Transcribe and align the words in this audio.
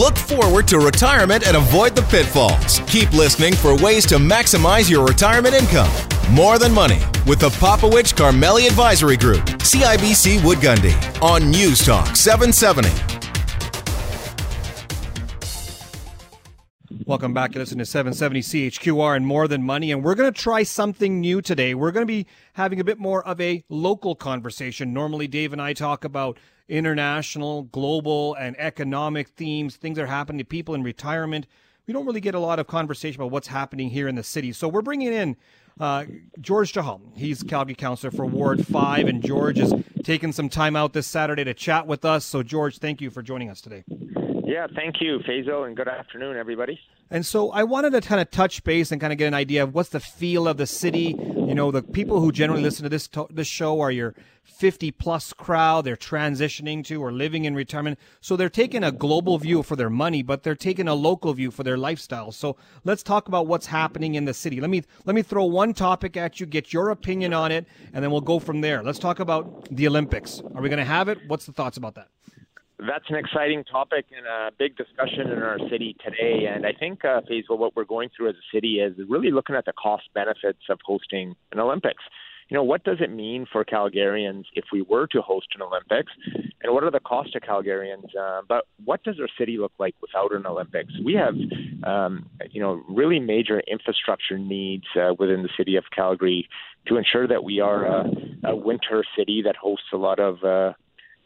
Look 0.00 0.16
forward 0.16 0.66
to 0.68 0.78
retirement 0.78 1.46
and 1.46 1.58
avoid 1.58 1.94
the 1.94 2.00
pitfalls. 2.00 2.80
Keep 2.86 3.12
listening 3.12 3.52
for 3.52 3.76
ways 3.76 4.06
to 4.06 4.14
maximize 4.14 4.88
your 4.88 5.04
retirement 5.04 5.54
income. 5.54 5.90
More 6.30 6.58
Than 6.58 6.72
Money 6.72 7.00
with 7.26 7.38
the 7.40 7.50
Popowich 7.50 8.14
Karmali 8.14 8.66
Advisory 8.66 9.18
Group, 9.18 9.44
CIBC 9.60 10.42
Wood 10.42 10.56
Gundy, 10.56 10.94
on 11.20 11.50
News 11.50 11.84
Talk 11.84 12.16
770. 12.16 13.19
Welcome 17.10 17.34
back. 17.34 17.50
to 17.50 17.58
listen 17.58 17.78
to 17.78 17.84
770 17.84 18.40
CHQR 18.40 19.16
and 19.16 19.26
More 19.26 19.48
Than 19.48 19.64
Money. 19.64 19.90
And 19.90 20.04
we're 20.04 20.14
going 20.14 20.32
to 20.32 20.40
try 20.40 20.62
something 20.62 21.20
new 21.20 21.42
today. 21.42 21.74
We're 21.74 21.90
going 21.90 22.06
to 22.06 22.06
be 22.06 22.24
having 22.52 22.78
a 22.78 22.84
bit 22.84 23.00
more 23.00 23.26
of 23.26 23.40
a 23.40 23.64
local 23.68 24.14
conversation. 24.14 24.92
Normally, 24.92 25.26
Dave 25.26 25.52
and 25.52 25.60
I 25.60 25.72
talk 25.72 26.04
about 26.04 26.38
international, 26.68 27.64
global, 27.64 28.34
and 28.34 28.54
economic 28.60 29.26
themes, 29.30 29.74
things 29.74 29.96
that 29.96 30.04
are 30.04 30.06
happening 30.06 30.38
to 30.38 30.44
people 30.44 30.72
in 30.72 30.84
retirement. 30.84 31.48
We 31.88 31.92
don't 31.92 32.06
really 32.06 32.20
get 32.20 32.36
a 32.36 32.38
lot 32.38 32.60
of 32.60 32.68
conversation 32.68 33.20
about 33.20 33.32
what's 33.32 33.48
happening 33.48 33.90
here 33.90 34.06
in 34.06 34.14
the 34.14 34.22
city. 34.22 34.52
So 34.52 34.68
we're 34.68 34.80
bringing 34.80 35.12
in 35.12 35.36
uh, 35.80 36.04
George 36.40 36.72
Chahal. 36.72 37.00
He's 37.16 37.42
Calgary 37.42 37.74
councillor 37.74 38.12
for 38.12 38.24
Ward 38.24 38.64
5, 38.64 39.08
and 39.08 39.20
George 39.20 39.58
is 39.58 39.74
taking 40.04 40.30
some 40.30 40.48
time 40.48 40.76
out 40.76 40.92
this 40.92 41.08
Saturday 41.08 41.42
to 41.42 41.54
chat 41.54 41.88
with 41.88 42.04
us. 42.04 42.24
So, 42.24 42.44
George, 42.44 42.78
thank 42.78 43.00
you 43.00 43.10
for 43.10 43.20
joining 43.20 43.50
us 43.50 43.60
today. 43.60 43.82
Yeah, 44.50 44.66
thank 44.74 45.00
you, 45.00 45.20
Faisal, 45.20 45.64
and 45.64 45.76
good 45.76 45.86
afternoon, 45.86 46.36
everybody. 46.36 46.80
And 47.08 47.24
so 47.24 47.52
I 47.52 47.62
wanted 47.62 47.92
to 47.92 48.00
kind 48.00 48.20
of 48.20 48.32
touch 48.32 48.64
base 48.64 48.90
and 48.90 49.00
kind 49.00 49.12
of 49.12 49.16
get 49.16 49.28
an 49.28 49.34
idea 49.34 49.62
of 49.62 49.76
what's 49.76 49.90
the 49.90 50.00
feel 50.00 50.48
of 50.48 50.56
the 50.56 50.66
city. 50.66 51.14
You 51.16 51.54
know, 51.54 51.70
the 51.70 51.84
people 51.84 52.20
who 52.20 52.32
generally 52.32 52.60
listen 52.60 52.82
to 52.82 52.88
this 52.88 53.06
to- 53.08 53.28
this 53.30 53.46
show 53.46 53.78
are 53.78 53.92
your 53.92 54.16
50 54.42 54.90
plus 54.90 55.32
crowd. 55.32 55.84
They're 55.84 55.94
transitioning 55.94 56.84
to 56.86 57.00
or 57.00 57.12
living 57.12 57.44
in 57.44 57.54
retirement, 57.54 57.96
so 58.20 58.34
they're 58.34 58.48
taking 58.48 58.82
a 58.82 58.90
global 58.90 59.38
view 59.38 59.62
for 59.62 59.76
their 59.76 59.88
money, 59.88 60.20
but 60.20 60.42
they're 60.42 60.56
taking 60.56 60.88
a 60.88 60.96
local 60.96 61.32
view 61.32 61.52
for 61.52 61.62
their 61.62 61.78
lifestyle. 61.78 62.32
So 62.32 62.56
let's 62.82 63.04
talk 63.04 63.28
about 63.28 63.46
what's 63.46 63.66
happening 63.66 64.16
in 64.16 64.24
the 64.24 64.34
city. 64.34 64.60
Let 64.60 64.70
me 64.70 64.82
let 65.04 65.14
me 65.14 65.22
throw 65.22 65.44
one 65.44 65.74
topic 65.74 66.16
at 66.16 66.40
you, 66.40 66.46
get 66.46 66.72
your 66.72 66.90
opinion 66.90 67.32
on 67.32 67.52
it, 67.52 67.66
and 67.92 68.02
then 68.02 68.10
we'll 68.10 68.20
go 68.20 68.40
from 68.40 68.62
there. 68.62 68.82
Let's 68.82 68.98
talk 68.98 69.20
about 69.20 69.68
the 69.70 69.86
Olympics. 69.86 70.42
Are 70.56 70.60
we 70.60 70.68
going 70.68 70.80
to 70.80 70.84
have 70.84 71.08
it? 71.08 71.20
What's 71.28 71.46
the 71.46 71.52
thoughts 71.52 71.76
about 71.76 71.94
that? 71.94 72.08
That's 72.86 73.04
an 73.08 73.16
exciting 73.16 73.64
topic 73.64 74.06
and 74.16 74.26
a 74.26 74.50
big 74.58 74.76
discussion 74.76 75.30
in 75.30 75.42
our 75.42 75.58
city 75.70 75.96
today. 76.04 76.46
And 76.46 76.66
I 76.66 76.72
think, 76.72 77.04
uh, 77.04 77.20
Faisal, 77.30 77.58
what 77.58 77.76
we're 77.76 77.84
going 77.84 78.10
through 78.16 78.30
as 78.30 78.34
a 78.36 78.56
city 78.56 78.80
is 78.80 78.94
really 79.08 79.30
looking 79.30 79.56
at 79.56 79.64
the 79.64 79.72
cost 79.72 80.04
benefits 80.14 80.60
of 80.68 80.78
hosting 80.84 81.34
an 81.52 81.60
Olympics. 81.60 82.02
You 82.48 82.56
know, 82.56 82.64
what 82.64 82.82
does 82.82 82.98
it 83.00 83.10
mean 83.10 83.46
for 83.50 83.64
Calgarians 83.64 84.44
if 84.54 84.64
we 84.72 84.82
were 84.82 85.06
to 85.08 85.22
host 85.22 85.46
an 85.54 85.62
Olympics? 85.62 86.12
And 86.62 86.74
what 86.74 86.82
are 86.82 86.90
the 86.90 86.98
costs 86.98 87.32
to 87.34 87.40
Calgarians? 87.40 88.14
Uh, 88.20 88.42
but 88.48 88.64
what 88.84 89.04
does 89.04 89.20
our 89.20 89.28
city 89.38 89.56
look 89.56 89.72
like 89.78 89.94
without 90.02 90.32
an 90.32 90.46
Olympics? 90.46 90.92
We 91.04 91.14
have, 91.14 91.34
um, 91.84 92.28
you 92.50 92.60
know, 92.60 92.82
really 92.88 93.20
major 93.20 93.60
infrastructure 93.60 94.36
needs 94.36 94.84
uh, 94.96 95.14
within 95.16 95.44
the 95.44 95.48
city 95.56 95.76
of 95.76 95.84
Calgary 95.94 96.48
to 96.86 96.96
ensure 96.96 97.28
that 97.28 97.44
we 97.44 97.60
are 97.60 97.86
a, 97.86 98.10
a 98.44 98.56
winter 98.56 99.04
city 99.16 99.42
that 99.44 99.54
hosts 99.54 99.86
a 99.92 99.96
lot 99.96 100.18
of 100.18 100.42
uh, 100.42 100.72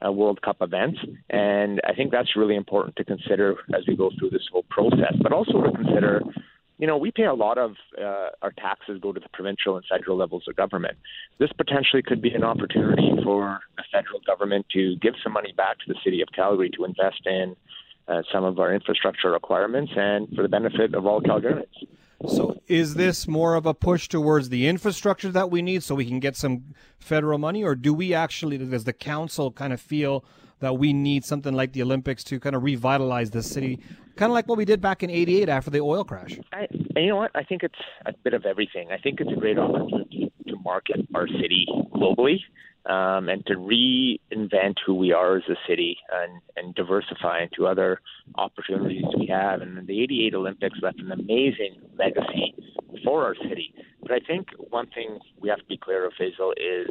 uh, 0.04 0.12
World 0.12 0.42
Cup 0.42 0.56
events. 0.60 0.98
And 1.30 1.80
I 1.84 1.94
think 1.94 2.10
that's 2.10 2.36
really 2.36 2.56
important 2.56 2.96
to 2.96 3.04
consider 3.04 3.56
as 3.74 3.86
we 3.86 3.96
go 3.96 4.10
through 4.18 4.30
this 4.30 4.46
whole 4.50 4.64
process, 4.68 5.14
but 5.22 5.32
also 5.32 5.62
to 5.62 5.72
consider. 5.72 6.22
You 6.78 6.88
know, 6.88 6.96
we 6.96 7.12
pay 7.12 7.24
a 7.24 7.34
lot 7.34 7.56
of 7.56 7.76
uh, 7.96 8.30
our 8.42 8.50
taxes 8.58 8.98
go 9.00 9.12
to 9.12 9.20
the 9.20 9.28
provincial 9.32 9.76
and 9.76 9.84
federal 9.86 10.16
levels 10.16 10.44
of 10.48 10.56
government. 10.56 10.98
This 11.38 11.52
potentially 11.52 12.02
could 12.02 12.20
be 12.20 12.30
an 12.30 12.42
opportunity 12.42 13.12
for 13.22 13.60
the 13.76 13.84
federal 13.92 14.18
government 14.26 14.66
to 14.72 14.96
give 14.96 15.14
some 15.22 15.32
money 15.32 15.52
back 15.56 15.78
to 15.78 15.84
the 15.86 15.98
city 16.04 16.20
of 16.20 16.28
Calgary 16.34 16.70
to 16.70 16.84
invest 16.84 17.26
in 17.26 17.54
uh, 18.08 18.22
some 18.32 18.44
of 18.44 18.58
our 18.58 18.74
infrastructure 18.74 19.30
requirements 19.30 19.92
and 19.96 20.28
for 20.34 20.42
the 20.42 20.48
benefit 20.48 20.94
of 20.94 21.06
all 21.06 21.20
Calgarians. 21.20 21.86
So, 22.28 22.60
is 22.66 22.94
this 22.94 23.28
more 23.28 23.54
of 23.54 23.66
a 23.66 23.74
push 23.74 24.08
towards 24.08 24.48
the 24.48 24.66
infrastructure 24.66 25.30
that 25.32 25.50
we 25.50 25.62
need 25.62 25.82
so 25.82 25.94
we 25.94 26.06
can 26.06 26.20
get 26.20 26.36
some 26.36 26.74
federal 26.98 27.38
money, 27.38 27.62
or 27.64 27.74
do 27.74 27.92
we 27.92 28.14
actually, 28.14 28.58
does 28.58 28.84
the 28.84 28.92
council 28.92 29.50
kind 29.50 29.72
of 29.72 29.80
feel 29.80 30.24
that 30.60 30.78
we 30.78 30.92
need 30.92 31.24
something 31.24 31.52
like 31.54 31.72
the 31.72 31.82
Olympics 31.82 32.24
to 32.24 32.40
kind 32.40 32.56
of 32.56 32.62
revitalize 32.62 33.30
the 33.30 33.42
city, 33.42 33.80
kind 34.16 34.30
of 34.30 34.34
like 34.34 34.48
what 34.48 34.56
we 34.56 34.64
did 34.64 34.80
back 34.80 35.02
in 35.02 35.10
'88 35.10 35.48
after 35.48 35.70
the 35.70 35.80
oil 35.80 36.04
crash? 36.04 36.38
I, 36.52 36.66
you 36.96 37.08
know 37.08 37.16
what? 37.16 37.30
I 37.34 37.42
think 37.42 37.62
it's 37.62 37.74
a 38.06 38.12
bit 38.22 38.34
of 38.34 38.46
everything. 38.46 38.90
I 38.90 38.98
think 38.98 39.20
it's 39.20 39.30
a 39.30 39.40
great 39.40 39.58
opportunity 39.58 40.32
to 40.48 40.56
market 40.64 41.06
our 41.14 41.26
city 41.26 41.66
globally 41.94 42.38
um, 42.86 43.28
and 43.28 43.44
to 43.46 43.54
reinvent 43.54 44.76
who 44.84 44.94
we 44.94 45.12
are 45.12 45.36
as 45.36 45.42
a 45.48 45.56
city 45.68 45.96
and, 46.12 46.40
and 46.56 46.74
diversify 46.74 47.42
into 47.42 47.66
other 47.66 48.00
opportunities 48.36 49.04
we 49.18 49.26
have. 49.26 49.62
And 49.62 49.86
the 49.86 50.02
88 50.02 50.34
Olympics 50.34 50.78
left 50.82 51.00
an 51.00 51.10
amazing 51.10 51.76
legacy 51.98 52.54
for 53.02 53.24
our 53.24 53.34
city. 53.48 53.74
But 54.02 54.12
I 54.12 54.18
think 54.20 54.48
one 54.70 54.86
thing 54.94 55.18
we 55.40 55.48
have 55.48 55.58
to 55.58 55.64
be 55.64 55.78
clear 55.78 56.06
of, 56.06 56.12
Faisal, 56.20 56.52
is 56.58 56.90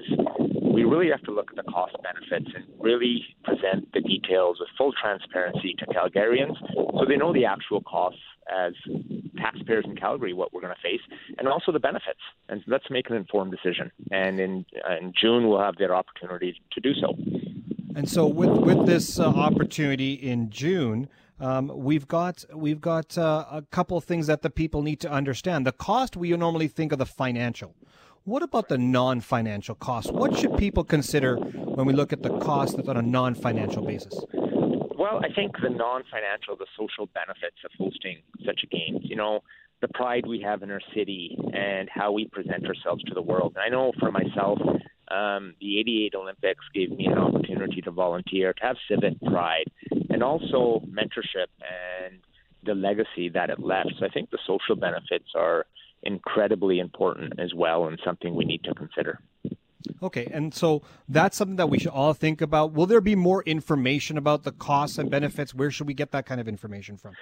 we 0.61 0.83
really 0.83 1.09
have 1.09 1.21
to 1.23 1.31
look 1.31 1.51
at 1.51 1.63
the 1.63 1.71
cost 1.71 1.95
benefits 2.01 2.51
and 2.55 2.65
really 2.79 3.23
present 3.43 3.91
the 3.93 4.01
details 4.01 4.57
with 4.59 4.69
full 4.77 4.91
transparency 4.99 5.75
to 5.77 5.85
Calgarians 5.85 6.57
so 6.73 7.05
they 7.07 7.17
know 7.17 7.33
the 7.33 7.45
actual 7.45 7.81
costs 7.81 8.19
as 8.51 8.73
taxpayers 9.43 9.85
in 9.85 9.95
Calgary 9.95 10.33
what 10.33 10.53
we're 10.53 10.61
going 10.61 10.73
to 10.73 10.81
face, 10.81 11.01
and 11.37 11.47
also 11.47 11.71
the 11.71 11.79
benefits. 11.79 12.19
And 12.49 12.63
let's 12.67 12.89
make 12.89 13.09
an 13.09 13.15
informed 13.15 13.51
decision. 13.51 13.91
And 14.11 14.39
in, 14.39 14.65
in 15.01 15.13
June, 15.19 15.47
we'll 15.47 15.59
have 15.59 15.77
their 15.77 15.93
opportunity 15.93 16.61
to 16.71 16.79
do 16.79 16.93
so. 17.01 17.15
And 17.95 18.09
so, 18.09 18.25
with 18.25 18.49
with 18.49 18.87
this 18.87 19.19
uh, 19.19 19.25
opportunity 19.25 20.13
in 20.13 20.49
June, 20.49 21.09
um, 21.39 21.71
we've 21.75 22.07
got 22.07 22.43
we've 22.53 22.81
got 22.81 23.17
uh, 23.17 23.45
a 23.51 23.61
couple 23.61 23.97
of 23.97 24.03
things 24.03 24.25
that 24.27 24.41
the 24.41 24.49
people 24.49 24.81
need 24.81 24.99
to 25.01 25.11
understand. 25.11 25.67
The 25.67 25.73
cost 25.73 26.17
we 26.17 26.35
normally 26.35 26.67
think 26.67 26.91
of 26.91 26.99
the 26.99 27.05
financial. 27.05 27.75
What 28.25 28.41
about 28.41 28.69
the 28.69 28.77
non-financial 28.77 29.75
cost? 29.75 30.13
What 30.13 30.37
should 30.37 30.55
people 30.57 30.85
consider 30.85 31.35
when 31.35 31.85
we 31.85 31.91
look 31.91 32.13
at 32.13 32.23
the 32.23 32.39
cost 32.39 32.79
on 32.87 32.95
a 32.95 33.01
non-financial 33.01 33.85
basis? 33.85 34.17
Well, 35.13 35.21
I 35.23 35.31
think 35.31 35.51
the 35.61 35.69
non-financial, 35.69 36.55
the 36.55 36.65
social 36.75 37.05
benefits 37.05 37.57
of 37.63 37.69
hosting 37.77 38.23
such 38.43 38.61
a 38.63 38.67
game. 38.67 38.99
You 39.03 39.15
know, 39.15 39.41
the 39.79 39.87
pride 39.89 40.25
we 40.25 40.41
have 40.41 40.63
in 40.63 40.71
our 40.71 40.81
city 40.95 41.37
and 41.53 41.87
how 41.87 42.11
we 42.11 42.25
present 42.25 42.65
ourselves 42.65 43.03
to 43.03 43.13
the 43.13 43.21
world. 43.21 43.53
And 43.55 43.63
I 43.63 43.69
know 43.69 43.91
for 43.99 44.11
myself, 44.11 44.57
um, 45.11 45.53
the 45.61 45.79
88 45.79 46.15
Olympics 46.15 46.65
gave 46.73 46.89
me 46.89 47.05
an 47.05 47.19
opportunity 47.19 47.79
to 47.81 47.91
volunteer, 47.91 48.53
to 48.53 48.63
have 48.63 48.75
civic 48.89 49.21
pride, 49.21 49.65
and 50.09 50.23
also 50.23 50.81
mentorship 50.89 51.51
and 51.61 52.19
the 52.63 52.73
legacy 52.73 53.29
that 53.35 53.51
it 53.51 53.59
left. 53.59 53.93
So 53.99 54.07
I 54.07 54.09
think 54.09 54.31
the 54.31 54.39
social 54.47 54.75
benefits 54.75 55.29
are 55.35 55.67
incredibly 56.01 56.79
important 56.79 57.39
as 57.39 57.53
well 57.53 57.85
and 57.85 57.99
something 58.03 58.33
we 58.33 58.45
need 58.45 58.63
to 58.63 58.73
consider. 58.73 59.19
Okay, 60.01 60.27
and 60.31 60.53
so 60.53 60.81
that's 61.09 61.37
something 61.37 61.57
that 61.57 61.69
we 61.69 61.79
should 61.79 61.91
all 61.91 62.13
think 62.13 62.41
about. 62.41 62.73
Will 62.73 62.85
there 62.85 63.01
be 63.01 63.15
more 63.15 63.43
information 63.43 64.17
about 64.17 64.43
the 64.43 64.51
costs 64.51 64.97
and 64.97 65.09
benefits? 65.09 65.53
Where 65.53 65.71
should 65.71 65.87
we 65.87 65.93
get 65.93 66.11
that 66.11 66.25
kind 66.25 66.39
of 66.39 66.47
information 66.47 66.97
from? 66.97 67.13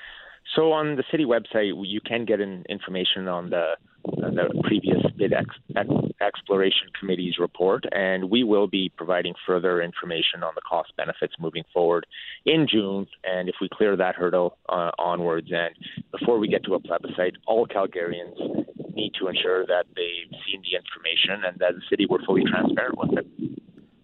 So 0.56 0.72
on 0.72 0.96
the 0.96 1.04
city 1.12 1.26
website, 1.26 1.74
you 1.86 2.02
can 2.02 2.26
get 2.26 2.42
information 2.42 3.28
on 3.28 3.50
the 3.50 3.76
the 4.04 4.62
previous 4.64 5.00
bid 5.16 5.34
ex, 5.34 5.48
ex, 5.76 5.88
exploration 6.22 6.88
committee's 7.00 7.38
report, 7.38 7.84
and 7.92 8.30
we 8.30 8.44
will 8.44 8.68
be 8.68 8.92
providing 8.98 9.34
further 9.46 9.82
information 9.82 10.44
on 10.44 10.54
the 10.56 10.62
cost 10.62 10.92
benefits 10.98 11.34
moving 11.40 11.64
forward 11.74 12.06
in 12.46 12.68
June. 12.70 13.08
And 13.24 13.48
if 13.48 13.56
we 13.62 13.70
clear 13.72 13.96
that 13.96 14.16
hurdle 14.16 14.58
uh, 14.70 14.92
onwards, 14.98 15.50
and 15.52 15.76
before 16.12 16.40
we 16.40 16.48
get 16.48 16.64
to 16.66 16.74
a 16.74 16.80
plebiscite, 16.80 17.38
all 17.46 17.68
Calgarians 17.68 18.66
need 18.96 19.14
to 19.20 19.28
ensure 19.28 19.66
that 19.66 19.86
they've 19.96 20.32
seen 20.46 20.62
the 20.62 20.78
information 20.78 21.46
and 21.46 21.60
that 21.60 21.76
the 21.76 21.82
city 21.90 22.06
were 22.06 22.20
fully 22.26 22.44
transparent 22.44 22.98
with 22.98 23.18
it. 23.18 23.28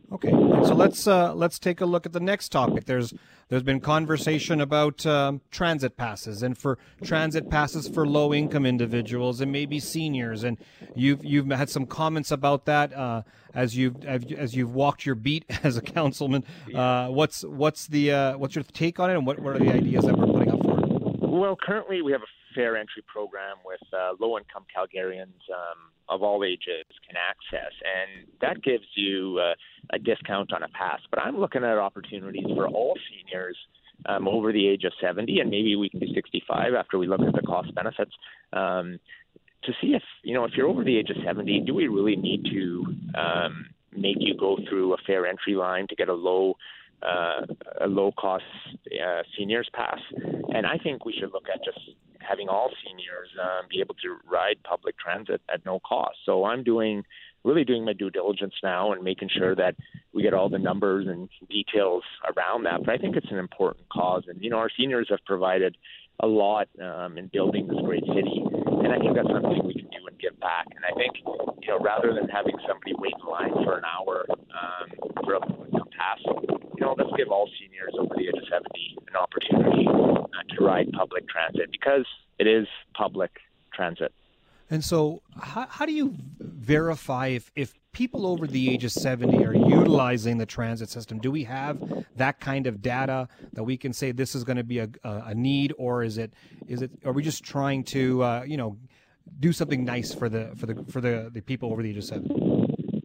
Okay, 0.09 0.29
so 0.29 0.73
let's 0.73 1.05
uh, 1.05 1.33
let's 1.33 1.59
take 1.59 1.81
a 1.81 1.85
look 1.85 2.05
at 2.05 2.13
the 2.13 2.21
next 2.21 2.49
topic. 2.49 2.85
There's 2.85 3.13
there's 3.49 3.63
been 3.63 3.81
conversation 3.81 4.61
about 4.61 5.05
um, 5.05 5.41
transit 5.51 5.97
passes 5.97 6.41
and 6.43 6.57
for 6.57 6.77
transit 7.03 7.49
passes 7.49 7.89
for 7.89 8.07
low 8.07 8.33
income 8.33 8.65
individuals 8.65 9.41
and 9.41 9.51
maybe 9.51 9.81
seniors, 9.81 10.45
and 10.45 10.57
you've 10.95 11.25
you've 11.25 11.49
had 11.51 11.69
some 11.69 11.85
comments 11.85 12.31
about 12.31 12.63
that 12.65 12.93
uh, 12.93 13.23
as 13.53 13.75
you've 13.75 14.05
as 14.05 14.55
you've 14.55 14.73
walked 14.73 15.05
your 15.05 15.15
beat 15.15 15.43
as 15.63 15.75
a 15.75 15.81
councilman. 15.81 16.45
Uh, 16.73 17.09
what's 17.09 17.43
what's 17.43 17.87
the 17.87 18.11
uh, 18.11 18.37
what's 18.37 18.55
your 18.55 18.63
take 18.63 19.01
on 19.01 19.09
it, 19.09 19.17
and 19.17 19.27
what, 19.27 19.39
what 19.39 19.57
are 19.57 19.59
the 19.59 19.73
ideas 19.73 20.05
that 20.05 20.17
we're 20.17 20.25
putting 20.25 20.51
up 20.51 20.61
for 20.63 20.79
it? 20.79 20.86
Well, 21.27 21.57
currently 21.61 22.01
we 22.01 22.13
have 22.13 22.21
a 22.21 22.55
fair 22.55 22.77
entry 22.77 23.03
program 23.05 23.57
with 23.65 23.81
uh, 23.93 24.13
low 24.17 24.37
income 24.37 24.65
Calgarians 24.73 25.43
um, 25.51 25.91
of 26.07 26.23
all 26.23 26.45
ages 26.45 26.85
can 27.05 27.17
access, 27.17 27.73
and 27.83 28.27
that 28.39 28.63
gives 28.63 28.85
you 28.95 29.37
uh, 29.37 29.53
a 29.93 29.99
discount 29.99 30.53
on 30.53 30.63
a 30.63 30.69
pass. 30.69 31.01
But 31.09 31.21
I'm 31.21 31.37
looking 31.37 31.65
at 31.65 31.77
opportunities 31.77 32.45
for 32.55 32.69
all 32.69 32.93
seniors 33.11 33.57
um, 34.05 34.25
over 34.25 34.53
the 34.53 34.65
age 34.65 34.85
of 34.85 34.93
70, 35.01 35.41
and 35.41 35.49
maybe 35.49 35.75
we 35.75 35.89
can 35.89 35.99
do 35.99 36.07
65 36.13 36.73
after 36.73 36.97
we 36.97 37.07
look 37.07 37.19
at 37.19 37.33
the 37.33 37.45
cost 37.45 37.75
benefits. 37.75 38.11
Um, 38.53 38.97
to 39.63 39.73
see 39.81 39.87
if 39.87 40.03
you 40.23 40.33
know 40.33 40.45
if 40.45 40.51
you're 40.55 40.67
over 40.69 40.85
the 40.85 40.97
age 40.97 41.09
of 41.09 41.17
70, 41.25 41.63
do 41.65 41.73
we 41.73 41.89
really 41.89 42.15
need 42.15 42.45
to 42.45 42.85
um, 43.19 43.65
make 43.93 44.17
you 44.19 44.33
go 44.37 44.57
through 44.69 44.93
a 44.93 44.97
fair 45.05 45.25
entry 45.25 45.55
line 45.55 45.87
to 45.89 45.95
get 45.95 46.07
a 46.07 46.13
low 46.13 46.53
uh, 47.01 47.41
a 47.81 47.87
low 47.87 48.11
cost 48.13 48.43
uh, 48.87 49.21
seniors 49.37 49.69
pass. 49.73 49.99
And 50.57 50.65
I 50.65 50.79
think 50.79 51.05
we 51.05 51.13
should 51.13 51.31
look 51.33 51.45
at 51.53 51.63
just 51.63 51.77
having 52.19 52.49
all 52.49 52.71
seniors 52.83 53.29
um, 53.39 53.67
be 53.69 53.79
able 53.79 53.93
to 54.01 54.17
ride 54.27 54.55
public 54.63 54.97
transit 54.97 55.39
at 55.53 55.63
no 55.67 55.79
cost. 55.87 56.17
So 56.25 56.45
I'm 56.45 56.63
doing 56.63 57.03
really 57.43 57.63
doing 57.63 57.85
my 57.85 57.93
due 57.93 58.09
diligence 58.09 58.55
now 58.63 58.91
and 58.91 59.03
making 59.03 59.29
sure 59.37 59.55
that 59.55 59.75
we 60.13 60.23
get 60.23 60.33
all 60.33 60.49
the 60.49 60.57
numbers 60.57 61.05
and 61.07 61.29
details 61.47 62.01
around 62.25 62.63
that. 62.63 62.83
But 62.83 62.89
I 62.95 62.97
think 62.97 63.15
it's 63.15 63.29
an 63.29 63.37
important 63.37 63.87
cause, 63.93 64.23
and 64.27 64.43
you 64.43 64.49
know, 64.49 64.57
our 64.57 64.71
seniors 64.75 65.07
have 65.11 65.23
provided 65.27 65.77
a 66.21 66.27
lot 66.27 66.67
um, 66.81 67.19
in 67.19 67.27
building 67.27 67.67
this 67.67 67.77
great 67.85 68.03
city, 68.07 68.41
and 68.81 68.91
I 68.91 68.97
think 68.97 69.13
that's 69.13 69.29
something 69.29 69.61
we 69.63 69.75
can 69.75 69.89
do 69.93 70.07
and 70.07 70.17
give 70.17 70.39
back. 70.39 70.65
And 70.75 70.83
I 70.83 70.93
think 70.97 71.13
you 71.61 71.67
know, 71.67 71.77
rather 71.79 72.15
than 72.15 72.27
having 72.29 72.57
somebody 72.67 72.93
wait 72.97 73.13
in 73.21 73.29
line 73.29 73.53
for 73.63 73.77
an 73.77 73.83
hour 73.85 74.25
um, 74.31 74.89
for 75.23 75.35
a 75.35 75.39
pass, 75.93 76.19
you 76.77 76.85
know, 76.85 76.95
let's 76.97 77.09
give 77.17 77.29
all 77.29 77.49
seniors 77.59 77.93
over 77.99 78.13
the 78.15 78.27
age 78.27 78.35
of 78.35 78.47
70 78.49 78.97
an 79.07 79.15
opportunity 79.15 79.85
to 79.85 80.63
ride 80.63 80.91
public 80.91 81.27
transit 81.27 81.71
because 81.71 82.05
it 82.39 82.47
is 82.47 82.67
public 82.93 83.31
transit. 83.73 84.13
And 84.69 84.83
so, 84.83 85.21
how, 85.39 85.65
how 85.69 85.85
do 85.85 85.93
you 85.93 86.13
verify 86.39 87.27
if, 87.27 87.51
if 87.55 87.73
people 87.93 88.27
over 88.27 88.45
the 88.45 88.69
age 88.69 88.83
of 88.83 88.91
70 88.91 89.43
are 89.45 89.55
utilizing 89.55 90.37
the 90.37 90.45
transit 90.45 90.89
system? 90.89 91.19
Do 91.19 91.31
we 91.31 91.45
have 91.45 91.81
that 92.17 92.39
kind 92.39 92.67
of 92.67 92.81
data 92.81 93.29
that 93.53 93.63
we 93.63 93.77
can 93.77 93.93
say 93.93 94.11
this 94.11 94.35
is 94.35 94.43
going 94.43 94.57
to 94.57 94.63
be 94.63 94.79
a, 94.79 94.89
a 95.03 95.33
need, 95.33 95.73
or 95.77 96.03
is 96.03 96.17
it 96.17 96.33
is 96.67 96.81
it 96.81 96.91
are 97.05 97.13
we 97.13 97.23
just 97.23 97.43
trying 97.43 97.83
to 97.85 98.21
uh, 98.23 98.43
you 98.45 98.57
know 98.57 98.77
do 99.39 99.53
something 99.53 99.85
nice 99.85 100.13
for 100.13 100.27
the 100.27 100.51
for 100.57 100.65
the 100.65 100.83
for 100.91 100.99
the, 100.99 101.29
the 101.33 101.41
people 101.41 101.71
over 101.71 101.81
the 101.81 101.89
age 101.89 101.97
of 101.97 102.03
70? 102.03 102.46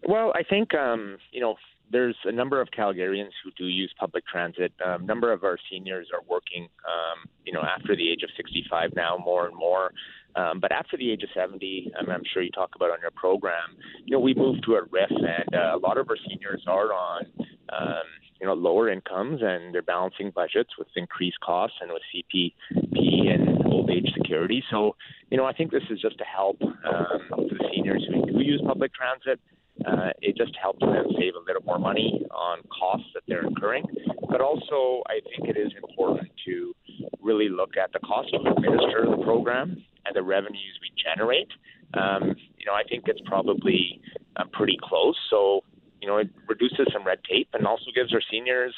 Well, 0.06 0.32
I 0.34 0.42
think 0.42 0.74
um, 0.74 1.18
you 1.30 1.40
know 1.40 1.56
there's 1.92 2.16
a 2.24 2.32
number 2.32 2.60
of 2.60 2.68
Calgarians 2.76 3.32
who 3.44 3.50
do 3.56 3.66
use 3.66 3.92
public 4.00 4.26
transit. 4.26 4.72
A 4.84 4.94
um, 4.94 5.06
number 5.06 5.32
of 5.32 5.44
our 5.44 5.58
seniors 5.70 6.08
are 6.12 6.22
working, 6.28 6.68
um, 6.86 7.28
you 7.44 7.52
know, 7.52 7.60
after 7.60 7.94
the 7.94 8.10
age 8.10 8.22
of 8.22 8.30
65 8.36 8.90
now, 8.96 9.18
more 9.22 9.46
and 9.46 9.54
more. 9.54 9.92
Um, 10.34 10.60
but 10.60 10.72
after 10.72 10.96
the 10.96 11.10
age 11.10 11.22
of 11.22 11.28
70, 11.34 11.92
I'm, 11.98 12.08
I'm 12.08 12.22
sure 12.32 12.42
you 12.42 12.50
talk 12.50 12.70
about 12.74 12.90
on 12.90 12.98
your 13.02 13.10
program, 13.10 13.76
you 14.06 14.12
know, 14.12 14.20
we 14.20 14.32
moved 14.32 14.64
to 14.64 14.76
a 14.76 14.82
RRIF, 14.82 15.10
and 15.10 15.54
uh, 15.54 15.76
a 15.76 15.78
lot 15.78 15.98
of 15.98 16.08
our 16.08 16.16
seniors 16.26 16.64
are 16.66 16.92
on, 16.94 17.26
um, 17.68 18.06
you 18.40 18.46
know, 18.46 18.54
lower 18.54 18.88
incomes, 18.88 19.40
and 19.42 19.74
they're 19.74 19.82
balancing 19.82 20.30
budgets 20.34 20.70
with 20.78 20.88
increased 20.96 21.38
costs 21.40 21.76
and 21.82 21.90
with 21.92 22.02
CPP 22.14 23.28
and 23.28 23.66
old 23.66 23.90
age 23.90 24.10
security. 24.16 24.64
So, 24.70 24.96
you 25.30 25.36
know, 25.36 25.44
I 25.44 25.52
think 25.52 25.70
this 25.70 25.84
is 25.90 26.00
just 26.00 26.16
to 26.16 26.24
help 26.24 26.56
um, 26.62 27.20
the 27.30 27.68
seniors 27.74 28.06
who 28.08 28.24
do 28.24 28.40
use 28.40 28.62
public 28.66 28.92
transit. 28.94 29.38
Uh, 29.86 30.10
it 30.20 30.36
just 30.36 30.52
helps 30.60 30.80
them 30.80 31.06
save 31.18 31.34
a 31.34 31.44
little 31.46 31.62
more 31.64 31.78
money 31.78 32.24
on 32.30 32.58
costs 32.68 33.08
that 33.14 33.22
they're 33.26 33.46
incurring. 33.46 33.84
But 34.28 34.40
also, 34.40 35.02
I 35.08 35.20
think 35.28 35.48
it 35.48 35.58
is 35.58 35.72
important 35.76 36.28
to 36.46 36.74
really 37.20 37.48
look 37.48 37.76
at 37.76 37.92
the 37.92 37.98
cost 38.00 38.30
to 38.30 38.36
administer 38.38 39.06
the 39.08 39.22
program 39.24 39.82
and 40.06 40.16
the 40.16 40.22
revenues 40.22 40.78
we 40.80 40.90
generate, 41.02 41.48
um, 41.94 42.34
you 42.58 42.66
know, 42.66 42.72
I 42.72 42.82
think 42.88 43.04
it's 43.06 43.20
probably 43.26 44.00
uh, 44.36 44.44
pretty 44.52 44.78
close. 44.82 45.16
So, 45.30 45.60
you 46.00 46.08
know, 46.08 46.18
it 46.18 46.30
reduces 46.48 46.86
some 46.92 47.06
red 47.06 47.18
tape 47.28 47.48
and 47.52 47.66
also 47.66 47.86
gives 47.94 48.12
our 48.12 48.22
seniors 48.30 48.74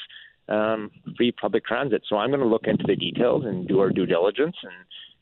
um, 0.49 0.91
free 1.17 1.31
public 1.31 1.65
transit. 1.65 2.03
So 2.09 2.17
I'm 2.17 2.29
going 2.29 2.41
to 2.41 2.47
look 2.47 2.67
into 2.67 2.83
the 2.85 2.95
details 2.95 3.45
and 3.45 3.67
do 3.67 3.79
our 3.79 3.89
due 3.89 4.05
diligence 4.05 4.55
and 4.63 4.73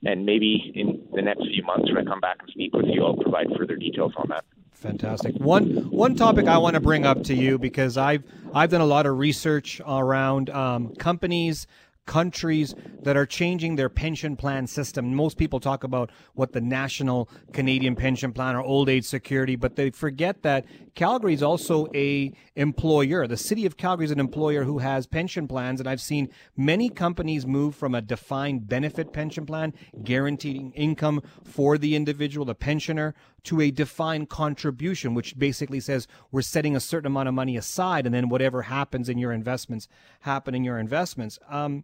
and 0.05 0.25
maybe 0.25 0.73
in 0.75 1.01
the 1.13 1.21
next 1.21 1.43
few 1.47 1.63
months 1.63 1.89
when 1.89 2.05
I 2.05 2.09
come 2.09 2.19
back 2.19 2.35
and 2.41 2.49
speak 2.49 2.73
with 2.73 2.87
you, 2.89 3.05
I'll 3.05 3.15
provide 3.15 3.47
further 3.57 3.77
details 3.77 4.11
on 4.17 4.27
that. 4.29 4.43
Fantastic. 4.83 5.35
One 5.35 5.89
one 5.91 6.15
topic 6.15 6.45
I 6.45 6.57
want 6.57 6.73
to 6.73 6.81
bring 6.81 7.05
up 7.05 7.23
to 7.23 7.33
you 7.33 7.57
because 7.57 7.97
I've 7.97 8.21
I've 8.53 8.69
done 8.69 8.81
a 8.81 8.85
lot 8.85 9.05
of 9.05 9.17
research 9.17 9.79
around 9.87 10.49
um, 10.49 10.93
companies 10.95 11.67
countries 12.05 12.75
that 13.01 13.17
are 13.17 13.25
changing 13.25 13.75
their 13.75 13.89
pension 13.89 14.35
plan 14.35 14.67
system. 14.67 15.13
Most 15.13 15.37
people 15.37 15.59
talk 15.59 15.83
about 15.83 16.11
what 16.33 16.53
the 16.53 16.61
national 16.61 17.29
Canadian 17.51 17.95
pension 17.95 18.31
plan 18.31 18.55
or 18.55 18.61
old 18.61 18.89
age 18.89 19.05
security, 19.05 19.55
but 19.55 19.75
they 19.75 19.89
forget 19.89 20.43
that 20.43 20.65
Calgary 20.95 21.33
is 21.33 21.43
also 21.43 21.87
a 21.95 22.31
employer. 22.55 23.27
The 23.27 23.37
city 23.37 23.65
of 23.65 23.77
Calgary 23.77 24.05
is 24.05 24.11
an 24.11 24.19
employer 24.19 24.63
who 24.63 24.79
has 24.79 25.07
pension 25.07 25.47
plans, 25.47 25.79
and 25.79 25.89
I've 25.89 26.01
seen 26.01 26.29
many 26.55 26.89
companies 26.89 27.45
move 27.45 27.75
from 27.75 27.95
a 27.95 28.01
defined 28.01 28.67
benefit 28.67 29.11
pension 29.11 29.45
plan, 29.45 29.73
guaranteeing 30.03 30.71
income 30.73 31.21
for 31.43 31.77
the 31.77 31.95
individual, 31.95 32.45
the 32.45 32.55
pensioner, 32.55 33.15
to 33.43 33.59
a 33.59 33.71
defined 33.71 34.29
contribution, 34.29 35.13
which 35.13 35.37
basically 35.37 35.79
says 35.79 36.07
we're 36.31 36.41
setting 36.41 36.75
a 36.75 36.79
certain 36.79 37.07
amount 37.07 37.27
of 37.27 37.33
money 37.33 37.57
aside, 37.57 38.05
and 38.05 38.15
then 38.15 38.29
whatever 38.29 38.63
happens 38.63 39.09
in 39.09 39.17
your 39.17 39.31
investments 39.31 39.87
happen 40.21 40.55
in 40.55 40.63
your 40.63 40.79
investments. 40.79 41.39
Um, 41.49 41.83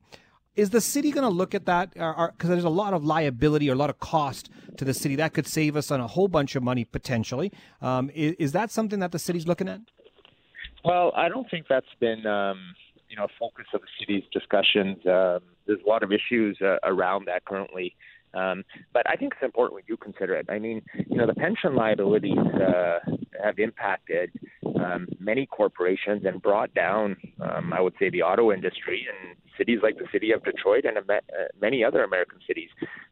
is 0.60 0.72
the 0.72 0.82
city 0.82 1.12
going 1.12 1.24
to 1.24 1.36
look 1.42 1.56
at 1.56 1.66
that? 1.66 1.94
Because 1.94 2.50
there's 2.50 2.64
a 2.66 2.70
lot 2.70 2.94
of 2.94 3.06
liability 3.06 3.70
or 3.70 3.74
a 3.74 3.78
lot 3.78 3.90
of 3.90 4.00
cost 4.00 4.50
to 4.78 4.84
the 4.84 4.94
city 4.94 5.16
that 5.16 5.34
could 5.34 5.48
save 5.48 5.76
us 5.76 5.90
on 5.90 6.02
a 6.02 6.08
whole 6.08 6.28
bunch 6.28 6.56
of 6.56 6.64
money 6.64 6.84
potentially. 6.84 7.52
Um, 7.82 8.10
is, 8.14 8.36
is, 8.40 8.52
that 8.52 8.70
something 8.70 9.00
that 9.00 9.12
the 9.12 9.20
city's 9.20 9.48
looking 9.48 9.70
at? 9.70 9.80
Well, 10.84 11.12
I 11.16 11.30
don't 11.30 11.50
think 11.50 11.68
that's 11.70 11.94
been 12.00 12.26
um, 12.26 12.60
you 13.10 13.16
know 13.16 13.26
a 13.26 13.34
focus 13.40 13.66
of 13.74 13.82
the 13.82 13.88
city's 14.00 14.24
discussions. 14.34 14.98
Um, 15.06 15.40
there's 15.66 15.82
a 15.86 15.90
lot 15.90 16.04
of 16.04 16.12
issues 16.12 16.58
uh, 16.62 16.78
around 16.84 17.26
that 17.28 17.46
currently. 17.46 17.96
Um, 18.34 18.64
but 18.94 19.10
I 19.10 19.16
think 19.16 19.34
it's 19.34 19.44
important 19.44 19.76
we 19.76 19.82
do 19.88 19.98
consider 19.98 20.36
it. 20.36 20.46
I 20.50 20.60
mean, 20.60 20.84
you 21.08 21.18
know, 21.18 21.26
the 21.26 21.34
pension 21.34 21.76
liabilities 21.76 22.38
uh, 22.38 23.00
have 23.44 23.58
impacted 23.58 24.32
um, 24.80 25.08
many 25.20 25.48
corporations 25.48 26.24
and 26.26 26.40
brought 26.40 26.72
down, 26.76 27.18
um, 27.42 27.74
I 27.74 27.82
would 27.82 27.96
say, 28.00 28.12
the 28.12 28.22
auto 28.22 28.52
industry 28.52 29.08
and 29.10 29.36
cities 29.60 29.80
like 29.84 29.98
the 29.98 30.08
city 30.12 30.32
of 30.32 30.44
Detroit 30.44 30.86
and 30.86 30.98
uh, 30.98 31.20
many 31.62 31.84
other 31.84 32.04
American 32.04 32.40
cities. 32.48 32.70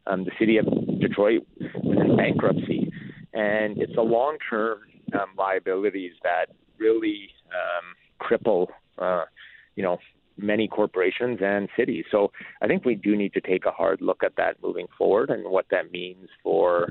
Um, 0.08 0.24
the 0.24 0.32
city 0.40 0.58
of 0.58 0.66
Detroit 1.00 1.46
was 1.84 1.98
in 2.00 2.18
bankruptcy, 2.18 2.92
and 3.34 3.78
it's 3.78 3.94
the 3.94 4.02
long-term 4.02 4.80
um, 5.14 5.30
liabilities 5.38 6.14
that 6.24 6.48
really 6.80 7.30
um, 7.52 7.86
cripple, 8.20 8.68
uh, 8.98 9.26
you 9.76 9.84
know, 9.84 9.98
many 10.38 10.68
corporations 10.68 11.40
and 11.42 11.68
cities. 11.78 12.06
So 12.12 12.32
I 12.62 12.68
think 12.68 12.86
we 12.86 12.96
do 12.96 13.16
need 13.16 13.34
to 13.34 13.42
take 13.42 13.66
a 13.66 13.72
hard 13.72 14.02
look 14.02 14.24
at 14.24 14.36
that 14.38 14.58
moving 14.64 14.88
forward 14.98 15.30
and 15.30 15.50
what 15.50 15.66
that 15.72 15.92
means 15.92 16.30
for 16.44 16.88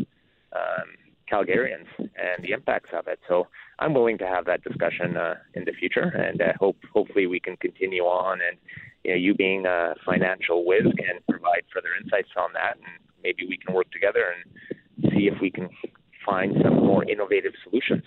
um, 0.52 0.88
Calgarians 1.30 1.86
and 1.98 2.42
the 2.42 2.52
impacts 2.52 2.90
of 2.92 3.06
it. 3.08 3.18
So 3.28 3.48
I'm 3.78 3.94
willing 3.94 4.18
to 4.18 4.26
have 4.26 4.44
that 4.46 4.62
discussion 4.62 5.16
uh, 5.16 5.34
in 5.54 5.64
the 5.64 5.72
future, 5.72 6.02
and 6.02 6.40
uh, 6.40 6.52
hope 6.58 6.78
hopefully 6.92 7.26
we 7.26 7.40
can 7.40 7.56
continue 7.56 8.04
on. 8.04 8.38
And 8.46 8.56
you 9.04 9.10
know, 9.12 9.16
you 9.16 9.34
being 9.34 9.66
a 9.66 9.94
financial 10.04 10.64
whiz 10.64 10.86
can 10.98 11.20
provide 11.28 11.64
further 11.72 11.90
insights 12.02 12.30
on 12.36 12.52
that, 12.54 12.76
and 12.76 13.04
maybe 13.22 13.46
we 13.48 13.56
can 13.56 13.74
work 13.74 13.90
together 13.90 14.24
and 14.34 15.12
see 15.12 15.28
if 15.28 15.34
we 15.40 15.50
can 15.50 15.68
find 16.26 16.54
some 16.62 16.74
more 16.84 17.04
innovative 17.04 17.52
solutions. 17.64 18.02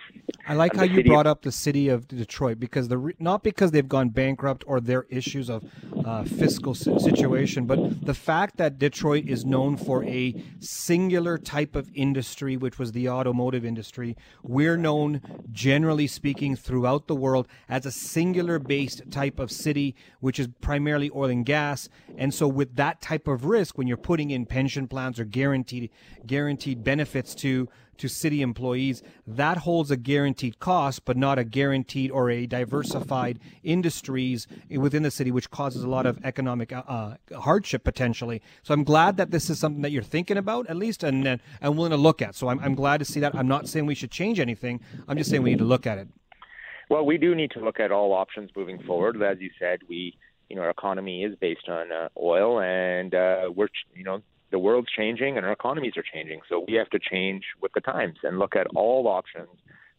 I 0.48 0.54
like 0.54 0.76
how 0.76 0.84
you 0.84 1.04
brought 1.04 1.28
of, 1.28 1.32
up 1.32 1.42
the 1.44 1.52
city 1.52 1.90
of 1.90 2.08
Detroit 2.08 2.60
because 2.60 2.88
the 2.88 3.14
not 3.20 3.44
because 3.44 3.72
they've 3.72 3.88
gone 3.88 4.10
bankrupt 4.10 4.64
or 4.68 4.80
their 4.80 5.06
issues 5.10 5.50
of 5.50 5.64
uh, 6.06 6.24
fiscal 6.24 6.76
situation, 6.76 7.66
but 7.66 8.06
the 8.06 8.14
fact 8.14 8.58
that 8.58 8.80
Detroit 8.80 9.26
is 9.28 9.46
known 9.46 9.78
for 9.78 10.04
a 10.06 10.44
singular 10.60 11.38
type 11.38 11.76
of 11.76 11.90
industry, 11.94 12.58
which 12.58 12.80
was 12.80 12.92
the 12.92 13.08
automotive 13.08 13.64
industry. 13.64 14.18
We're 14.44 14.78
known, 14.78 15.22
generally 15.52 16.08
speaking, 16.08 16.56
throughout 16.56 17.08
the 17.08 17.16
world 17.16 17.48
as 17.68 17.86
a 17.86 17.92
singular 17.92 18.60
based 18.60 19.04
type 19.12 19.40
of 19.40 19.52
city, 19.52 19.96
which 20.20 20.40
is 20.40 20.48
primarily 20.62 21.12
oil 21.16 21.30
and 21.30 21.46
gas. 21.46 21.90
And 22.18 22.34
so, 22.34 22.48
with 22.48 22.76
that 22.76 23.02
type 23.02 23.28
of 23.28 23.46
risk, 23.46 23.78
when 23.78 23.88
you're 23.88 23.98
putting 23.98 24.32
in 24.32 24.46
pension 24.46 24.88
plans 24.88 25.20
or 25.20 25.26
guaranteed 25.26 25.92
guaranteed 26.26 26.84
benefits 26.84 27.36
to 27.36 27.70
to 28.00 28.10
city 28.10 28.42
employees, 28.42 29.04
that 29.28 29.58
holds 29.60 29.92
a 29.92 29.98
guaranteed 29.98 30.60
cost, 30.60 31.06
but 31.06 31.16
not 31.16 31.38
a 31.40 31.44
guaranteed 31.44 32.12
or 32.12 32.30
a 32.30 32.46
diversified 32.46 33.40
industries 33.64 34.48
within 34.70 35.04
the 35.04 35.12
city, 35.12 35.32
which 35.32 35.52
causes 35.52 35.84
a 35.84 35.90
lot 35.90 36.06
of 36.06 36.20
economic 36.24 36.74
uh, 36.74 36.84
uh, 36.88 37.16
hardship 37.40 37.84
potentially. 37.84 38.42
So 38.64 38.74
I'm 38.74 38.84
glad 38.84 39.18
that 39.18 39.32
this 39.32 39.50
is 39.50 39.60
something 39.60 39.82
that 39.84 39.92
you're 39.92 40.04
thinking 40.04 40.38
about 40.38 40.68
at 40.68 40.76
least 40.76 41.04
and 41.04 41.28
and, 41.28 41.42
and 41.62 41.76
willing 41.76 41.92
to 41.92 41.98
look 41.98 42.22
at. 42.22 42.36
So 42.36 42.50
I'm, 42.50 42.60
I'm 42.60 42.76
glad 42.76 42.98
to 43.00 43.06
see 43.06 43.20
that. 43.20 43.36
I'm 43.36 43.48
not 43.48 43.68
saying 43.68 43.86
we 43.86 43.96
should 43.96 44.12
change 44.12 44.40
anything. 44.40 44.82
I'm 45.08 45.18
just 45.18 45.30
saying 45.30 45.44
we 45.44 45.52
need 45.52 45.60
to 45.60 45.66
look 45.66 45.86
at 45.86 45.98
it. 45.98 46.08
Well, 46.90 47.06
we 47.06 47.18
do 47.18 47.36
need 47.36 47.52
to 47.52 47.60
look 47.60 47.80
at 47.80 47.92
all 47.92 48.14
options 48.14 48.50
moving 48.56 48.82
forward. 48.82 49.22
As 49.22 49.40
you 49.40 49.52
said, 49.60 49.80
we 49.88 50.18
you 50.50 50.56
know 50.56 50.64
our 50.64 50.70
economy 50.72 51.24
is 51.24 51.36
based 51.36 51.70
on 51.70 51.92
uh, 51.92 52.10
oil, 52.18 52.60
and 52.60 53.14
uh, 53.14 53.50
we're 53.56 53.68
you 53.94 54.04
know 54.04 54.22
the 54.52 54.60
world's 54.60 54.90
changing 54.92 55.38
and 55.38 55.46
our 55.46 55.52
economies 55.52 55.94
are 55.98 56.04
changing. 56.14 56.42
So 56.50 56.66
we 56.68 56.74
have 56.76 56.90
to 56.90 57.00
change 57.00 57.44
with 57.62 57.72
the 57.74 57.82
times 57.82 58.18
and 58.24 58.40
look 58.40 58.56
at 58.56 58.68
all 58.76 59.08
options, 59.08 59.50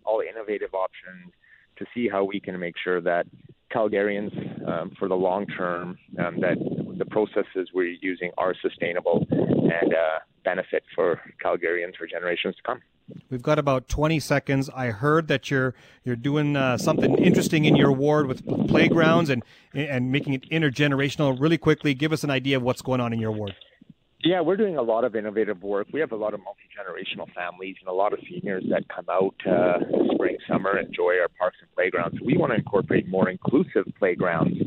all 0.05 0.21
innovative 0.21 0.75
options 0.75 1.33
to 1.79 1.87
see 1.95 2.09
how 2.09 2.25
we 2.25 2.41
can 2.41 2.59
make 2.59 2.75
sure 2.83 3.01
that 3.01 3.27
Calgarians, 3.73 4.69
um, 4.69 4.93
for 4.99 5.09
the 5.09 5.15
long 5.15 5.47
term, 5.47 5.97
um, 6.19 6.41
that 6.41 6.57
the 6.99 7.05
processes 7.05 7.69
we're 7.73 7.97
using 8.01 8.31
are 8.37 8.55
sustainable 8.61 9.27
and 9.31 9.95
uh, 9.95 10.19
benefit 10.45 10.83
for 10.95 11.21
Calgarians 11.43 11.97
for 11.97 12.07
generations 12.07 12.57
to 12.57 12.63
come. 12.63 12.81
We've 13.29 13.43
got 13.43 13.59
about 13.59 13.89
20 13.89 14.21
seconds. 14.21 14.69
I 14.75 14.87
heard 14.87 15.29
that 15.29 15.51
you're 15.51 15.75
you're 16.05 16.17
doing 16.17 16.57
uh, 16.57 16.79
something 16.79 17.17
interesting 17.19 17.65
in 17.65 17.77
your 17.77 17.93
ward 17.93 18.27
with 18.27 18.47
playgrounds 18.69 19.31
and 19.31 19.43
and 19.75 20.13
making 20.13 20.35
it 20.35 20.49
intergenerational. 20.51 21.41
Really 21.41 21.59
quickly, 21.59 21.95
give 21.95 22.13
us 22.13 22.25
an 22.25 22.31
idea 22.31 22.57
of 22.57 22.63
what's 22.63 22.83
going 22.83 23.01
on 23.01 23.13
in 23.13 23.21
your 23.21 23.33
ward. 23.33 23.55
Yeah, 24.23 24.43
we're 24.43 24.59
doing 24.59 24.77
a 24.77 24.83
lot 24.83 25.05
of 25.05 25.17
innovative 25.17 25.63
work. 25.63 25.87
We 25.93 26.01
have 26.01 26.13
a 26.13 26.17
lot 26.17 26.35
of 26.35 26.41
multi 26.41 26.61
generational 26.77 27.33
families 27.33 27.77
and 27.81 27.89
a 27.89 27.93
lot 27.93 28.13
of 28.13 28.19
seniors 28.29 28.65
that 28.69 28.87
come 28.95 29.07
out 29.11 29.35
uh, 29.47 29.79
spring, 30.13 30.37
summer, 30.47 30.79
enjoy 30.79 31.19
our 31.21 31.29
parks 31.39 31.57
and 31.63 31.73
playgrounds. 31.75 32.19
We 32.23 32.37
want 32.37 32.53
to 32.53 32.57
incorporate 32.57 33.09
more 33.09 33.31
inclusive 33.31 33.91
playgrounds 33.99 34.59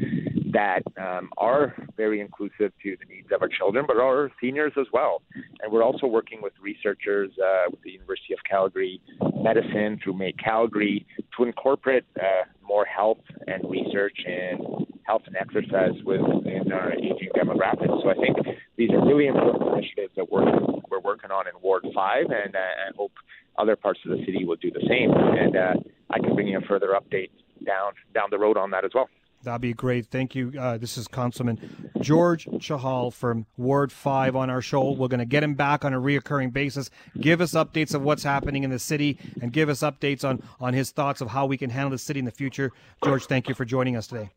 that 0.54 0.82
um, 0.98 1.30
are 1.38 1.76
very 1.98 2.20
inclusive 2.20 2.72
to 2.82 2.98
the 2.98 3.06
needs 3.08 3.28
of 3.32 3.44
our 3.44 3.48
children, 3.48 3.86
but 3.88 3.98
our 3.98 4.32
seniors 4.42 4.74
as 4.80 4.88
well. 4.92 5.22
And 5.62 5.72
we're 5.72 5.84
also 5.84 6.08
working 6.08 6.42
with 6.42 6.54
researchers 6.60 7.30
uh, 7.38 7.70
with 7.70 7.82
the 7.84 7.92
University 7.92 8.34
of 8.34 8.40
Calgary 8.50 9.02
Medicine 9.36 10.00
through 10.04 10.14
Make 10.14 10.38
Calgary 10.38 11.06
to 11.38 11.44
incorporate 11.44 12.06
uh, 12.20 12.46
more 12.74 12.86
health 12.86 13.22
and 13.46 13.62
research 13.70 14.18
and 14.26 14.88
health 15.04 15.22
and 15.28 15.36
exercise 15.36 15.94
within 16.06 16.72
our 16.72 16.92
aging 16.94 17.30
demographics. 17.38 18.02
So 18.02 18.10
I 18.10 18.16
think 18.16 18.36
these 18.78 18.90
are 18.90 19.06
really 19.06 19.28
important 19.28 19.78
initiatives 19.78 20.14
that 20.16 20.32
we're 20.32 20.50
we're 20.90 21.06
working 21.12 21.30
on 21.30 21.46
in 21.48 21.54
Ward 21.62 21.86
Five, 21.94 22.26
and 22.26 22.56
uh, 22.56 22.60
I 22.60 22.90
hope 22.98 23.12
other 23.60 23.76
parts 23.76 24.00
of 24.06 24.18
the 24.18 24.26
city 24.26 24.44
will 24.44 24.56
do 24.56 24.72
the 24.72 24.86
same. 24.90 25.12
And 25.12 25.56
uh, 25.56 25.74
I 26.10 26.18
can 26.18 26.34
bring 26.34 26.48
you 26.48 26.58
a 26.58 26.62
further 26.62 26.98
update 27.00 27.30
down 27.64 27.94
down 28.12 28.30
the 28.32 28.40
road 28.40 28.58
on 28.58 28.72
that 28.72 28.86
as 28.86 28.92
well. 28.96 29.08
That'd 29.44 29.62
be 29.62 29.74
great. 29.74 30.06
Thank 30.06 30.36
you. 30.36 30.54
Uh, 30.58 30.78
this 30.78 30.98
is 30.98 31.08
Councilman 31.08 31.90
George 32.00 32.46
Chahal 32.46 33.12
from 33.12 33.46
Ward 33.58 33.92
5 33.92 34.36
on 34.38 34.50
our 34.50 34.62
show. 34.62 34.92
We're 34.92 35.10
going 35.10 35.20
to 35.20 35.26
get 35.26 35.44
him 35.44 35.54
back 35.54 35.84
on 35.84 35.94
a 35.94 36.00
reoccurring 36.00 36.54
basis, 36.54 36.90
give 37.20 37.42
us 37.42 37.52
updates 37.54 37.94
of 37.94 38.02
what's 38.02 38.24
happening 38.24 38.64
in 38.64 38.70
the 38.70 38.80
city, 38.80 39.18
and 39.42 39.52
give 39.52 39.68
us 39.68 39.82
updates 39.82 40.24
on, 40.24 40.42
on 40.62 40.74
his 40.74 40.92
thoughts 40.92 41.20
of 41.20 41.28
how 41.28 41.46
we 41.46 41.58
can 41.58 41.70
handle 41.70 41.92
the 41.92 41.98
city 41.98 42.20
in 42.20 42.26
the 42.26 42.32
future. 42.32 42.72
George, 43.04 43.26
thank 43.26 43.50
you 43.50 43.56
for 43.56 43.66
joining 43.66 43.98
us 43.98 44.08
today. 44.08 44.30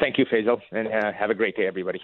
Thank 0.00 0.16
you, 0.16 0.24
Faisal, 0.24 0.60
and 0.72 0.88
uh, 0.88 1.12
have 1.12 1.30
a 1.30 1.34
great 1.34 1.54
day, 1.54 1.66
everybody. 1.66 2.00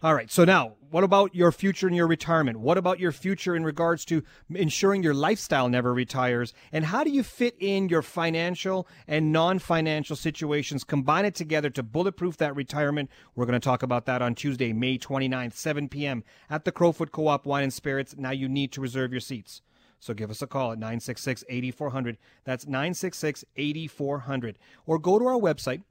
All 0.00 0.14
right. 0.14 0.30
So 0.30 0.44
now, 0.44 0.74
what 0.90 1.02
about 1.02 1.34
your 1.34 1.50
future 1.50 1.88
in 1.88 1.94
your 1.94 2.06
retirement? 2.06 2.60
What 2.60 2.78
about 2.78 3.00
your 3.00 3.10
future 3.10 3.56
in 3.56 3.64
regards 3.64 4.04
to 4.06 4.22
ensuring 4.54 5.02
your 5.02 5.12
lifestyle 5.12 5.68
never 5.68 5.92
retires? 5.92 6.54
And 6.70 6.84
how 6.84 7.02
do 7.02 7.10
you 7.10 7.24
fit 7.24 7.56
in 7.58 7.88
your 7.88 8.02
financial 8.02 8.86
and 9.08 9.32
non 9.32 9.58
financial 9.58 10.14
situations, 10.14 10.84
combine 10.84 11.24
it 11.24 11.34
together 11.34 11.68
to 11.70 11.82
bulletproof 11.82 12.36
that 12.36 12.54
retirement? 12.54 13.10
We're 13.34 13.46
going 13.46 13.60
to 13.60 13.64
talk 13.64 13.82
about 13.82 14.06
that 14.06 14.22
on 14.22 14.36
Tuesday, 14.36 14.72
May 14.72 14.98
29th, 14.98 15.54
7 15.54 15.88
p.m. 15.88 16.22
at 16.48 16.64
the 16.64 16.72
Crowfoot 16.72 17.10
Co 17.10 17.26
op 17.26 17.44
Wine 17.44 17.64
and 17.64 17.72
Spirits. 17.72 18.14
Now 18.16 18.30
you 18.30 18.48
need 18.48 18.70
to 18.72 18.80
reserve 18.80 19.12
your 19.12 19.20
seats. 19.20 19.62
So 19.98 20.14
give 20.14 20.30
us 20.30 20.42
a 20.42 20.46
call 20.46 20.70
at 20.70 20.78
966 20.78 21.42
8400. 21.48 22.18
That's 22.44 22.66
966 22.66 23.44
8400. 23.56 24.58
Or 24.86 25.00
go 25.00 25.18
to 25.18 25.26
our 25.26 25.38
website 25.38 25.82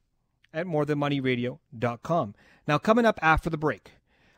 at 0.53 0.65
morethanmoneyradio.com. 0.65 2.35
Now, 2.67 2.77
coming 2.77 3.05
up 3.05 3.19
after 3.21 3.49
the 3.49 3.57
break, 3.57 3.91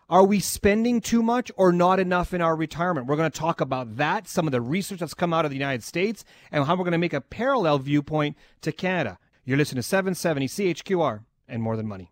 are 0.10 0.26
we 0.26 0.40
spending 0.40 1.02
too 1.02 1.22
much 1.22 1.52
or 1.56 1.72
not 1.72 2.00
enough 2.00 2.34
in 2.34 2.42
our 2.42 2.56
retirement? 2.56 3.08
We're 3.08 3.16
going 3.16 3.32
to 3.32 3.40
talk 3.40 3.62
about 3.62 3.98
that, 3.98 4.28
some 4.28 4.48
of 4.48 4.52
the 4.52 4.62
research 4.62 5.00
that's 5.00 5.14
come 5.14 5.34
out 5.34 5.46
of 5.46 5.52
the 5.52 5.58
United 5.58 5.84
States, 5.84 6.26
and 6.52 6.66
how 6.66 6.74
we're 6.74 6.84
going 6.84 6.94
to 6.94 6.98
make 6.98 7.14
a 7.14 7.22
parallel 7.22 7.78
viewpoint 7.80 8.36
to 8.62 8.72
Canada. 8.72 9.20
You're 9.46 9.58
listening 9.58 9.84
to 9.84 9.88
770 9.88 10.48
CHQR 10.48 11.24
and 11.48 11.62
More 11.62 11.78
Than 11.78 11.88
Money. 11.88 12.12